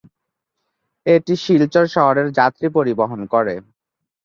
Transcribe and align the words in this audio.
এটি 1.05 1.33
শিলচর 1.43 1.85
শহরের 1.95 2.27
যাত্রী 2.39 2.67
পরিবহন 2.77 3.19
করে। 3.33 3.55